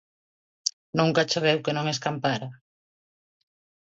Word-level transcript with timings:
Nunca 0.99 1.27
choveu 1.31 1.57
que 1.65 1.75
non 1.77 1.91
escampara. 1.93 2.47